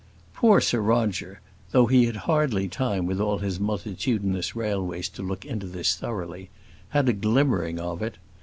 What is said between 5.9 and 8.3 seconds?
thoroughly, had a glimmering of it.